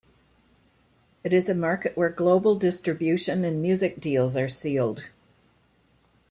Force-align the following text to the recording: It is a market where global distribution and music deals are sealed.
It 1.23 1.31
is 1.31 1.47
a 1.47 1.53
market 1.53 1.95
where 1.95 2.09
global 2.09 2.57
distribution 2.57 3.45
and 3.45 3.61
music 3.61 3.99
deals 3.99 4.35
are 4.35 4.49
sealed. 4.49 5.05